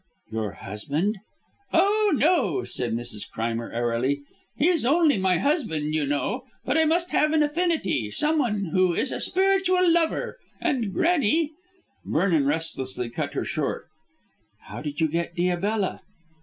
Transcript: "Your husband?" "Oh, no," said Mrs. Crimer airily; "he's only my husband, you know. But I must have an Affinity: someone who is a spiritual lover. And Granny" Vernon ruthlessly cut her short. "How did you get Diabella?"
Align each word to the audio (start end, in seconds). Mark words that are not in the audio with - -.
"Your 0.31 0.53
husband?" 0.53 1.19
"Oh, 1.71 2.11
no," 2.15 2.63
said 2.63 2.93
Mrs. 2.93 3.29
Crimer 3.29 3.71
airily; 3.71 4.23
"he's 4.57 4.83
only 4.83 5.19
my 5.19 5.37
husband, 5.37 5.93
you 5.93 6.07
know. 6.07 6.45
But 6.65 6.75
I 6.79 6.85
must 6.85 7.11
have 7.11 7.33
an 7.33 7.43
Affinity: 7.43 8.09
someone 8.09 8.71
who 8.73 8.95
is 8.95 9.11
a 9.11 9.19
spiritual 9.21 9.87
lover. 9.91 10.39
And 10.59 10.91
Granny" 10.91 11.51
Vernon 12.03 12.47
ruthlessly 12.47 13.11
cut 13.11 13.33
her 13.35 13.45
short. 13.45 13.85
"How 14.61 14.81
did 14.81 14.99
you 14.99 15.07
get 15.07 15.35
Diabella?" 15.35 15.99